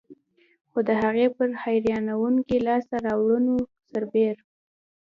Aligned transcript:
خو 0.69 0.79
د 0.87 0.89
هغې 1.01 1.27
پر 1.37 1.49
حیرانوونکو 1.61 2.53
لاسته 2.67 2.95
راوړنو 3.05 3.55
سربېر. 3.89 4.35